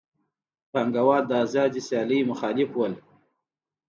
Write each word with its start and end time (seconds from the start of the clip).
پانګوال 0.71 1.23
د 1.27 1.31
آزادې 1.43 1.81
سیالۍ 1.87 2.19
مخالف 2.31 2.69
وو 2.73 2.85